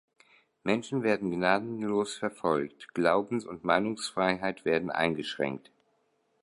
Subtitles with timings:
[0.63, 5.69] Menschen werden gnadenlos verfolgt, Glaubens- und Meinungsfreiheit werden eingeschränkt.